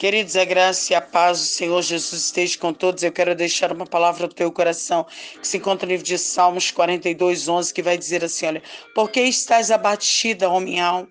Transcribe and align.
Queridos, 0.00 0.34
a 0.34 0.46
graça 0.46 0.94
e 0.94 0.96
a 0.96 1.00
paz 1.02 1.40
do 1.40 1.44
Senhor 1.44 1.82
Jesus 1.82 2.22
esteja 2.22 2.58
com 2.58 2.72
todos. 2.72 3.02
Eu 3.02 3.12
quero 3.12 3.34
deixar 3.34 3.70
uma 3.70 3.84
palavra 3.84 4.26
no 4.26 4.32
teu 4.32 4.50
coração, 4.50 5.04
que 5.38 5.46
se 5.46 5.58
encontra 5.58 5.84
no 5.84 5.90
livro 5.90 6.06
de 6.06 6.16
Salmos 6.16 6.70
42, 6.70 7.46
11, 7.46 7.74
que 7.74 7.82
vai 7.82 7.98
dizer 7.98 8.24
assim: 8.24 8.46
Olha, 8.46 8.62
por 8.94 9.10
que 9.10 9.20
estás 9.20 9.70
abatida, 9.70 10.48
ó 10.48 10.58
minha 10.58 10.86
alma? 10.86 11.08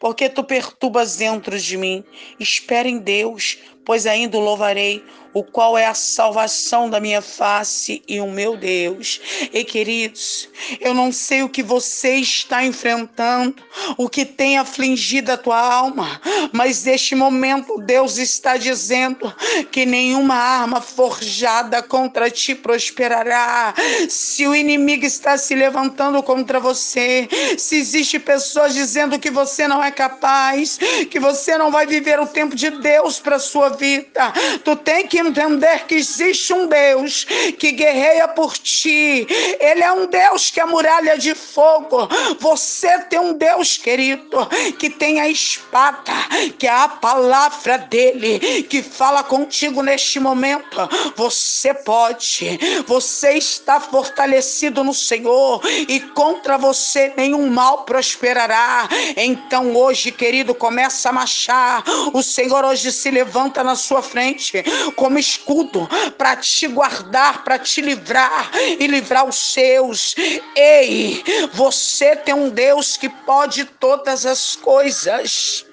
Por 0.00 0.14
que 0.14 0.26
tu 0.30 0.42
perturbas 0.42 1.16
dentro 1.16 1.58
de 1.58 1.76
mim? 1.76 2.02
Espera 2.38 2.88
em 2.88 2.96
Deus, 2.96 3.58
pois 3.90 4.06
ainda 4.06 4.36
o 4.36 4.40
louvarei 4.40 5.04
o 5.32 5.42
qual 5.42 5.78
é 5.78 5.86
a 5.86 5.94
salvação 5.94 6.90
da 6.90 7.00
minha 7.00 7.22
face 7.22 8.02
e 8.06 8.20
o 8.20 8.26
meu 8.26 8.56
Deus. 8.56 9.20
E 9.52 9.64
queridos, 9.64 10.48
eu 10.80 10.92
não 10.92 11.12
sei 11.12 11.42
o 11.42 11.48
que 11.48 11.62
você 11.62 12.16
está 12.16 12.64
enfrentando, 12.64 13.62
o 13.96 14.08
que 14.08 14.24
tem 14.24 14.58
afligido 14.58 15.32
a 15.32 15.36
tua 15.36 15.60
alma, 15.60 16.20
mas 16.52 16.84
neste 16.84 17.14
momento 17.14 17.80
Deus 17.80 18.18
está 18.18 18.56
dizendo 18.56 19.32
que 19.70 19.86
nenhuma 19.86 20.34
arma 20.34 20.80
forjada 20.80 21.82
contra 21.82 22.30
ti 22.30 22.54
prosperará. 22.54 23.74
Se 24.08 24.46
o 24.46 24.54
inimigo 24.54 25.06
está 25.06 25.38
se 25.38 25.54
levantando 25.54 26.22
contra 26.22 26.58
você, 26.58 27.28
se 27.56 27.76
existe 27.76 28.18
pessoas 28.18 28.74
dizendo 28.74 29.18
que 29.18 29.30
você 29.30 29.68
não 29.68 29.82
é 29.82 29.90
capaz, 29.90 30.78
que 31.10 31.20
você 31.20 31.56
não 31.56 31.70
vai 31.70 31.86
viver 31.86 32.18
o 32.18 32.26
tempo 32.26 32.56
de 32.56 32.70
Deus 32.70 33.20
para 33.20 33.38
sua 33.38 33.70
vida, 33.80 34.32
tu 34.62 34.76
tem 34.76 35.06
que 35.06 35.18
entender 35.18 35.86
que 35.86 35.94
existe 35.94 36.52
um 36.52 36.66
Deus 36.66 37.24
que 37.58 37.72
guerreia 37.72 38.28
por 38.28 38.58
ti. 38.58 39.26
Ele 39.58 39.82
é 39.82 39.90
um 39.90 40.06
Deus 40.06 40.50
que 40.50 40.60
é 40.60 40.66
muralha 40.66 41.16
de 41.16 41.34
fogo. 41.34 42.06
Você 42.38 42.98
tem 43.04 43.18
um 43.18 43.32
Deus, 43.32 43.78
querido, 43.78 44.46
que 44.78 44.90
tem 44.90 45.18
a 45.20 45.28
espada, 45.28 46.12
que 46.58 46.66
é 46.66 46.70
a 46.70 46.88
palavra 46.88 47.78
dele, 47.78 48.62
que 48.64 48.82
fala 48.82 49.22
contigo 49.24 49.82
neste 49.82 50.20
momento. 50.20 50.76
Você 51.16 51.72
pode, 51.72 52.58
você 52.86 53.32
está 53.32 53.80
fortalecido 53.80 54.84
no 54.84 54.92
Senhor 54.92 55.62
e 55.88 56.00
contra 56.00 56.58
você 56.58 57.14
nenhum 57.16 57.48
mal 57.48 57.84
prosperará. 57.84 58.86
Então 59.16 59.74
hoje, 59.74 60.12
querido, 60.12 60.54
começa 60.54 61.08
a 61.08 61.12
marchar. 61.12 61.82
O 62.12 62.22
Senhor 62.22 62.62
hoje 62.64 62.92
se 62.92 63.10
levanta 63.10 63.59
na 63.64 63.74
sua 63.74 64.02
frente 64.02 64.62
como 64.96 65.18
escudo 65.18 65.88
para 66.16 66.36
te 66.36 66.66
guardar, 66.66 67.44
para 67.44 67.58
te 67.58 67.80
livrar 67.80 68.50
e 68.78 68.86
livrar 68.86 69.26
os 69.28 69.36
seus. 69.36 70.14
Ei, 70.56 71.22
você 71.52 72.16
tem 72.16 72.34
um 72.34 72.48
Deus 72.48 72.96
que 72.96 73.08
pode 73.08 73.64
todas 73.64 74.26
as 74.26 74.56
coisas. 74.56 75.66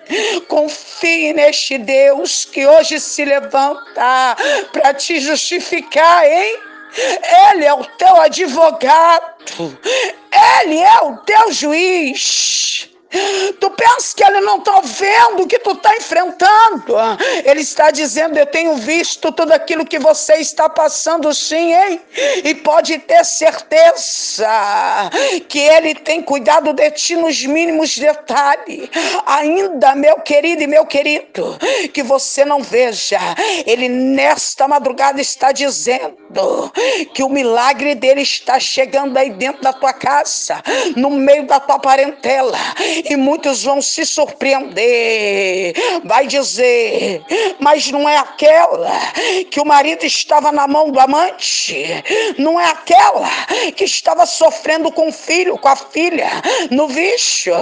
Confie 0.48 1.34
neste 1.34 1.78
Deus 1.78 2.46
que 2.46 2.66
hoje 2.66 3.00
se 3.00 3.26
levanta 3.26 4.36
para 4.72 4.94
te 4.94 5.20
justificar, 5.20 6.26
hein? 6.26 6.60
Ele 7.52 7.66
é 7.66 7.74
o 7.74 7.84
teu 7.84 8.16
advogado, 8.22 9.78
ele 10.64 10.80
é 10.80 11.00
o 11.02 11.18
teu 11.18 11.52
juiz. 11.52 12.90
Tu 13.09 13.69
pensa 13.72 14.16
que 14.16 14.23
ele 14.23 14.41
não 14.41 14.58
está 14.58 14.81
vendo 14.81 15.44
o 15.44 15.47
que 15.47 15.59
tu 15.59 15.72
está 15.72 15.95
enfrentando? 15.95 16.95
Ele 17.45 17.61
está 17.61 17.89
dizendo: 17.89 18.38
Eu 18.38 18.45
tenho 18.45 18.75
visto 18.75 19.31
tudo 19.31 19.53
aquilo 19.53 19.86
que 19.86 19.97
você 19.97 20.36
está 20.36 20.67
passando, 20.67 21.33
sim, 21.33 21.73
hein? 21.73 22.02
E 22.44 22.53
pode 22.55 23.00
ter 23.00 23.23
certeza 23.23 24.47
que 25.47 25.59
ele 25.59 25.95
tem 25.95 26.22
cuidado 26.22 26.73
de 26.73 26.91
ti 26.91 27.16
nos 27.16 27.45
mínimos 27.45 27.97
detalhes. 27.97 28.89
Ainda, 29.25 29.95
meu 29.95 30.19
querido 30.19 30.63
e 30.63 30.67
meu 30.67 30.85
querido, 30.85 31.58
que 31.94 32.03
você 32.03 32.44
não 32.44 32.61
veja, 32.61 33.19
ele 33.66 33.88
nesta 33.88 34.67
madrugada 34.67 35.22
está 35.22 35.52
dizendo 35.52 36.72
que 37.13 37.23
o 37.23 37.30
milagre 37.30 37.95
dele 37.95 38.22
está 38.22 38.59
chegando 38.59 39.17
aí 39.17 39.30
dentro 39.30 39.61
da 39.61 39.72
tua 39.72 39.94
casa, 39.94 40.62
no 40.96 41.09
meio 41.09 41.47
da 41.47 41.59
tua 41.59 41.79
parentela 41.79 42.57
e 43.06 43.16
muitos 43.16 43.63
vão 43.63 43.81
se 43.81 44.06
surpreender. 44.06 45.74
Vai 46.03 46.28
dizer, 46.28 47.24
mas 47.59 47.91
não 47.91 48.08
é 48.08 48.18
aquela 48.18 48.91
que 49.50 49.59
o 49.59 49.66
marido 49.66 50.06
estava 50.06 50.52
na 50.52 50.68
mão 50.68 50.91
do 50.91 51.00
amante, 51.00 52.03
não 52.38 52.59
é 52.59 52.66
aquela 52.66 53.30
que 53.75 53.84
estava 53.84 54.25
sofrendo 54.25 54.91
com 54.91 55.09
o 55.09 55.12
filho, 55.12 55.58
com 55.58 55.68
a 55.68 55.75
filha, 55.75 56.30
no 56.72 56.88
vício, 56.88 57.53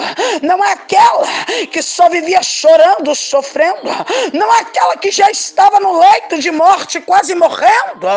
não 0.42 0.64
é 0.64 0.72
aquela 0.74 1.28
que 1.72 1.82
só 1.82 2.10
vivia 2.10 2.42
chorando, 2.42 3.16
sofrendo, 3.16 3.90
não 4.34 4.54
é 4.54 4.62
aquela 4.62 4.98
que 4.98 5.12
já 5.12 5.30
estava 5.30 5.80
no 5.80 6.00
leito 6.00 6.40
de 6.40 6.52
morte, 6.52 7.02
quase 7.02 7.36
morrendo. 7.36 8.08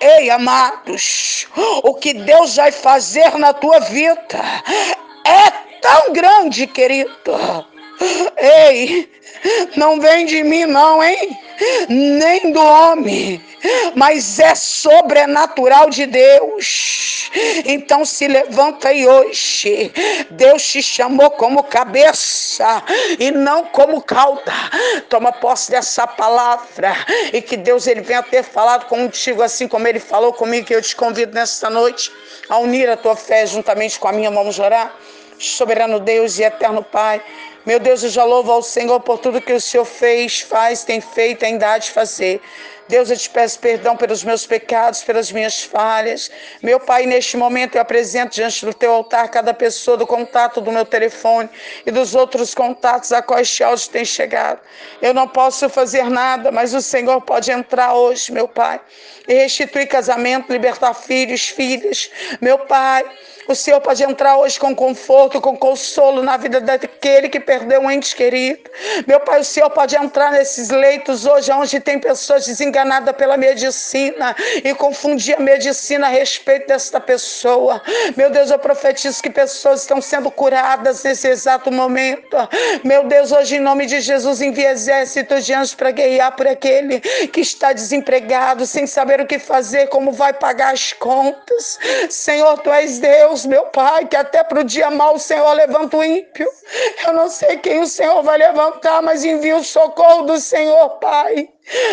Ei, 0.00 0.30
amados, 0.30 1.46
o 1.82 1.94
que 1.94 2.12
Deus 2.12 2.56
vai 2.56 2.72
fazer 2.72 3.36
na 3.38 3.52
tua 3.52 3.80
vida 3.80 4.38
é 5.28 5.50
tão 5.80 6.12
grande, 6.12 6.66
querido. 6.66 7.12
Ei, 8.36 9.10
não 9.76 10.00
vem 10.00 10.24
de 10.24 10.42
mim, 10.42 10.64
não, 10.64 11.02
hein? 11.02 11.38
Nem 11.88 12.52
do 12.52 12.60
homem, 12.60 13.42
mas 13.94 14.38
é 14.38 14.54
sobrenatural 14.54 15.90
de 15.90 16.06
Deus. 16.06 17.30
Então 17.64 18.04
se 18.04 18.28
levanta 18.28 18.88
aí 18.88 19.06
hoje. 19.06 19.92
Deus 20.30 20.66
te 20.66 20.82
chamou 20.82 21.30
como 21.32 21.64
cabeça 21.64 22.82
e 23.18 23.30
não 23.30 23.64
como 23.64 24.00
cauda. 24.00 24.52
Toma 25.08 25.32
posse 25.32 25.70
dessa 25.70 26.06
palavra 26.06 26.94
e 27.32 27.42
que 27.42 27.56
Deus 27.56 27.86
ele 27.86 28.00
venha 28.00 28.22
ter 28.22 28.44
falado 28.44 28.86
contigo 28.86 29.42
assim 29.42 29.66
como 29.66 29.86
ele 29.86 30.00
falou 30.00 30.32
comigo. 30.32 30.66
Que 30.66 30.74
eu 30.74 30.82
te 30.82 30.94
convido 30.94 31.34
nesta 31.34 31.68
noite 31.68 32.12
a 32.48 32.58
unir 32.58 32.88
a 32.88 32.96
tua 32.96 33.16
fé 33.16 33.44
juntamente 33.46 33.98
com 33.98 34.08
a 34.08 34.12
minha. 34.12 34.30
Vamos 34.30 34.58
orar 34.58 34.94
soberano 35.38 35.98
Deus 35.98 36.38
e 36.38 36.44
eterno 36.44 36.82
Pai. 36.82 37.22
Meu 37.68 37.78
Deus, 37.78 38.02
eu 38.02 38.08
já 38.08 38.24
louvo 38.24 38.50
ao 38.50 38.62
Senhor 38.62 38.98
por 38.98 39.18
tudo 39.18 39.42
que 39.42 39.52
o 39.52 39.60
Senhor 39.60 39.84
fez, 39.84 40.40
faz, 40.40 40.84
tem 40.84 41.02
feito, 41.02 41.44
ainda 41.44 41.72
há 41.72 41.76
de 41.76 41.90
fazer. 41.90 42.40
Deus, 42.88 43.10
eu 43.10 43.16
te 43.18 43.28
peço 43.28 43.58
perdão 43.58 43.94
pelos 43.94 44.24
meus 44.24 44.46
pecados, 44.46 45.02
pelas 45.02 45.30
minhas 45.30 45.62
falhas. 45.62 46.30
Meu 46.62 46.80
Pai, 46.80 47.04
neste 47.04 47.36
momento 47.36 47.74
eu 47.74 47.82
apresento 47.82 48.36
diante 48.36 48.64
do 48.64 48.72
teu 48.72 48.90
altar 48.90 49.28
cada 49.28 49.52
pessoa 49.52 49.98
do 49.98 50.06
contato 50.06 50.62
do 50.62 50.72
meu 50.72 50.86
telefone 50.86 51.50
e 51.84 51.90
dos 51.90 52.14
outros 52.14 52.54
contatos 52.54 53.12
a 53.12 53.20
quais 53.20 53.48
este 53.48 53.62
áudio 53.62 53.90
tem 53.90 54.06
chegado. 54.06 54.60
Eu 55.02 55.12
não 55.12 55.28
posso 55.28 55.68
fazer 55.68 56.08
nada, 56.08 56.50
mas 56.50 56.72
o 56.72 56.80
Senhor 56.80 57.20
pode 57.20 57.50
entrar 57.50 57.92
hoje, 57.92 58.32
meu 58.32 58.48
Pai, 58.48 58.80
e 59.28 59.34
restituir 59.34 59.86
casamento, 59.86 60.50
libertar 60.50 60.94
filhos, 60.94 61.50
filhas. 61.50 62.10
Meu 62.40 62.60
Pai, 62.60 63.04
o 63.48 63.54
Senhor 63.54 63.80
pode 63.80 64.02
entrar 64.02 64.36
hoje 64.36 64.60
com 64.60 64.74
conforto, 64.74 65.40
com 65.40 65.56
consolo 65.56 66.22
na 66.22 66.36
vida 66.36 66.60
daquele 66.60 67.30
que 67.30 67.40
perdeu 67.40 67.57
um 67.80 67.90
ente 67.90 68.14
querido. 68.14 68.70
Meu 69.06 69.20
Pai, 69.20 69.40
o 69.40 69.44
Senhor 69.44 69.70
pode 69.70 69.96
entrar 69.96 70.32
nesses 70.32 70.70
leitos 70.70 71.26
hoje, 71.26 71.50
onde 71.52 71.80
tem 71.80 71.98
pessoas 71.98 72.46
desenganadas 72.46 73.14
pela 73.16 73.36
medicina 73.36 74.34
e 74.64 74.74
confundir 74.74 75.36
a 75.36 75.40
medicina 75.40 76.06
a 76.06 76.10
respeito 76.10 76.68
desta 76.68 77.00
pessoa. 77.00 77.82
Meu 78.16 78.30
Deus, 78.30 78.50
eu 78.50 78.58
profetizo 78.58 79.22
que 79.22 79.30
pessoas 79.30 79.82
estão 79.82 80.00
sendo 80.00 80.30
curadas 80.30 81.02
nesse 81.02 81.28
exato 81.28 81.70
momento. 81.70 82.36
Meu 82.84 83.04
Deus, 83.04 83.32
hoje 83.32 83.56
em 83.56 83.60
nome 83.60 83.86
de 83.86 84.00
Jesus, 84.00 84.40
envia 84.40 84.70
exércitos 84.70 85.44
de 85.44 85.54
anjos 85.54 85.74
para 85.74 85.90
guiar 85.90 86.34
por 86.36 86.46
aquele 86.46 87.00
que 87.00 87.40
está 87.40 87.72
desempregado, 87.72 88.66
sem 88.66 88.86
saber 88.86 89.20
o 89.20 89.26
que 89.26 89.38
fazer, 89.38 89.88
como 89.88 90.12
vai 90.12 90.32
pagar 90.32 90.72
as 90.72 90.92
contas. 90.92 91.78
Senhor, 92.10 92.58
tu 92.58 92.70
és 92.70 92.98
Deus. 92.98 93.46
Meu 93.46 93.64
Pai, 93.66 94.06
que 94.06 94.16
até 94.16 94.42
para 94.44 94.60
o 94.60 94.64
dia 94.64 94.90
mal 94.90 95.14
o 95.14 95.18
Senhor 95.18 95.52
levanta 95.52 95.96
o 95.96 96.04
ímpio. 96.04 96.48
Eu 97.06 97.12
não 97.12 97.28
sei 97.38 97.56
quem 97.56 97.80
o 97.80 97.86
Senhor 97.86 98.20
vai 98.22 98.36
levantar, 98.36 99.00
mas 99.00 99.24
envia 99.24 99.56
o 99.56 99.62
socorro 99.62 100.22
do 100.22 100.40
Senhor, 100.40 100.88
Pai. 100.98 101.48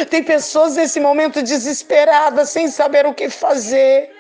Tem 0.09 0.23
pessoas 0.23 0.75
nesse 0.75 0.99
momento 0.99 1.43
desesperadas, 1.43 2.49
sem 2.49 2.67
saber 2.67 3.05
o 3.05 3.13
que 3.13 3.29
fazer. 3.29 4.11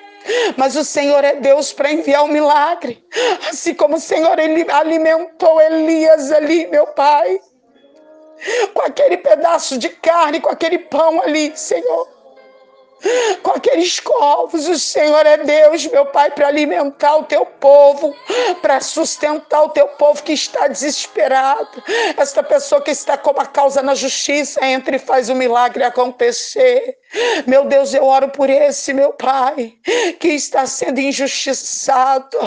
Mas 0.55 0.75
o 0.75 0.85
Senhor 0.85 1.23
é 1.23 1.35
Deus 1.35 1.73
para 1.73 1.91
enviar 1.91 2.21
o 2.21 2.25
um 2.25 2.31
milagre. 2.31 3.03
Assim 3.49 3.73
como 3.73 3.95
o 3.95 3.99
Senhor 3.99 4.37
ele 4.37 4.69
alimentou 4.69 5.59
Elias 5.59 6.31
ali, 6.31 6.67
meu 6.67 6.87
Pai. 6.87 7.39
Com 8.75 8.81
aquele 8.81 9.17
pedaço 9.17 9.79
de 9.79 9.89
carne, 9.89 10.39
com 10.39 10.49
aquele 10.49 10.77
pão 10.77 11.21
ali, 11.23 11.53
Senhor. 11.55 12.14
Com 13.43 13.51
aqueles 13.51 13.99
covos. 13.99 14.67
O 14.67 14.77
Senhor 14.77 15.25
é 15.25 15.37
Deus, 15.37 15.85
meu 15.87 16.05
Pai, 16.07 16.31
para 16.31 16.47
alimentar 16.47 17.17
o 17.17 17.23
teu 17.23 17.45
povo, 17.45 18.15
para 18.61 18.81
sustentar 18.81 19.63
o 19.63 19.69
teu 19.69 19.87
povo 19.89 20.23
que 20.23 20.33
está 20.33 20.67
desesperado. 20.67 21.83
Esta 22.17 22.43
pessoa 22.43 22.81
que 22.81 22.91
está 22.91 23.17
com 23.17 23.31
uma 23.31 23.45
causa 23.45 23.81
na 23.81 23.95
justiça, 23.95 24.65
entra 24.65 24.95
e 24.95 24.99
faz 24.99 25.29
o 25.29 25.35
milagre 25.35 25.83
acontecer. 25.83 26.97
Meu 27.47 27.65
Deus, 27.65 27.93
eu 27.93 28.03
oro 28.03 28.29
por 28.29 28.49
esse, 28.49 28.93
meu 28.93 29.13
Pai, 29.13 29.73
que 30.19 30.29
está 30.29 30.65
sendo 30.65 30.99
injustiçado, 30.99 32.37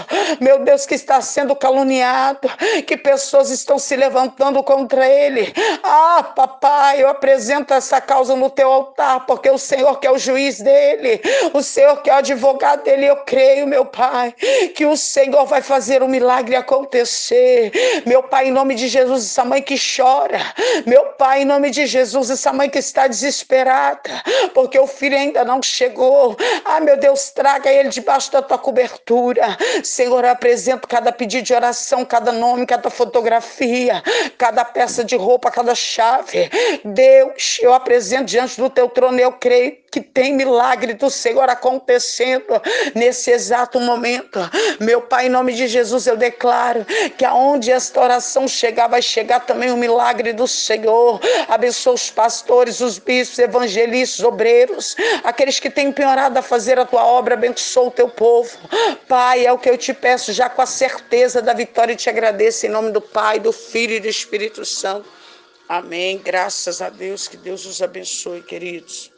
meu 0.40 0.62
Deus, 0.64 0.84
que 0.84 0.94
está 0.94 1.20
sendo 1.20 1.56
caluniado, 1.56 2.48
que 2.86 2.96
pessoas 2.96 3.50
estão 3.50 3.78
se 3.78 3.96
levantando 3.96 4.62
contra 4.62 5.08
ele. 5.08 5.52
Ah, 5.82 6.22
papai, 6.22 7.02
eu 7.02 7.08
apresento 7.08 7.72
essa 7.72 8.00
causa 8.00 8.36
no 8.36 8.50
teu 8.50 8.70
altar, 8.70 9.24
porque 9.26 9.50
o 9.50 9.58
Senhor 9.58 9.98
que 9.98 10.06
é 10.06 10.10
o 10.10 10.18
juiz 10.18 10.47
dele, 10.56 11.20
o 11.52 11.62
Senhor 11.62 12.00
que 12.02 12.08
é 12.08 12.14
o 12.14 12.16
advogado 12.16 12.82
dele, 12.84 13.06
eu 13.06 13.16
creio, 13.16 13.66
meu 13.66 13.84
Pai, 13.84 14.34
que 14.74 14.86
o 14.86 14.96
Senhor 14.96 15.44
vai 15.44 15.60
fazer 15.60 16.02
um 16.02 16.08
milagre 16.08 16.56
acontecer. 16.56 17.70
Meu 18.06 18.22
Pai, 18.22 18.48
em 18.48 18.50
nome 18.50 18.74
de 18.74 18.88
Jesus, 18.88 19.24
essa 19.26 19.44
mãe 19.44 19.60
que 19.60 19.76
chora, 19.76 20.40
meu 20.86 21.04
Pai, 21.18 21.42
em 21.42 21.44
nome 21.44 21.70
de 21.70 21.86
Jesus, 21.86 22.30
essa 22.30 22.52
mãe 22.52 22.70
que 22.70 22.78
está 22.78 23.06
desesperada, 23.06 24.10
porque 24.54 24.78
o 24.78 24.86
filho 24.86 25.16
ainda 25.16 25.44
não 25.44 25.62
chegou. 25.62 26.36
Ah, 26.64 26.80
meu 26.80 26.96
Deus, 26.96 27.30
traga 27.30 27.70
ele 27.70 27.90
debaixo 27.90 28.32
da 28.32 28.40
tua 28.40 28.58
cobertura. 28.58 29.56
Senhor, 29.82 30.24
eu 30.24 30.30
apresento 30.30 30.88
cada 30.88 31.12
pedido 31.12 31.44
de 31.44 31.54
oração, 31.54 32.04
cada 32.04 32.32
nome, 32.32 32.66
cada 32.66 32.90
fotografia, 32.90 34.02
cada 34.36 34.64
peça 34.64 35.04
de 35.04 35.16
roupa, 35.16 35.50
cada 35.50 35.74
chave. 35.74 36.50
Deus, 36.84 37.58
eu 37.60 37.74
apresento 37.74 38.24
diante 38.24 38.60
do 38.60 38.70
teu 38.70 38.88
trono, 38.88 39.18
eu 39.18 39.32
creio 39.32 39.76
que 39.90 40.00
tem 40.00 40.34
milagre 40.38 40.94
do 40.94 41.10
Senhor 41.10 41.48
acontecendo 41.50 42.62
nesse 42.94 43.32
exato 43.32 43.80
momento. 43.80 44.38
Meu 44.78 45.02
Pai, 45.02 45.26
em 45.26 45.28
nome 45.28 45.52
de 45.52 45.66
Jesus, 45.66 46.06
eu 46.06 46.16
declaro 46.16 46.86
que 47.16 47.24
aonde 47.24 47.72
esta 47.72 48.00
oração 48.00 48.46
chegar, 48.46 48.86
vai 48.86 49.02
chegar 49.02 49.40
também 49.40 49.72
o 49.72 49.76
milagre 49.76 50.32
do 50.32 50.46
Senhor. 50.46 51.20
Abençoa 51.48 51.94
os 51.94 52.10
pastores, 52.10 52.80
os 52.80 52.98
bispos, 52.98 53.40
evangelistas, 53.40 54.24
obreiros, 54.24 54.94
aqueles 55.24 55.58
que 55.58 55.68
têm 55.68 55.88
empenhado 55.88 56.38
a 56.38 56.42
fazer 56.42 56.78
a 56.78 56.84
tua 56.84 57.04
obra, 57.04 57.34
abençoa 57.34 57.88
o 57.88 57.90
teu 57.90 58.08
povo. 58.08 58.56
Pai, 59.08 59.44
é 59.44 59.52
o 59.52 59.58
que 59.58 59.68
eu 59.68 59.76
te 59.76 59.92
peço, 59.92 60.32
já 60.32 60.48
com 60.48 60.62
a 60.62 60.66
certeza 60.66 61.42
da 61.42 61.52
vitória, 61.52 61.92
e 61.92 61.96
te 61.96 62.08
agradeço 62.08 62.64
em 62.64 62.68
nome 62.68 62.92
do 62.92 63.00
Pai, 63.00 63.40
do 63.40 63.52
Filho 63.52 63.94
e 63.94 64.00
do 64.00 64.08
Espírito 64.08 64.64
Santo. 64.64 65.18
Amém. 65.68 66.18
Graças 66.18 66.80
a 66.80 66.88
Deus. 66.88 67.28
Que 67.28 67.36
Deus 67.36 67.66
os 67.66 67.82
abençoe, 67.82 68.40
queridos. 68.40 69.12